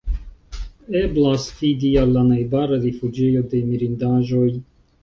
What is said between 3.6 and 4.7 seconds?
Mirindaĵoj.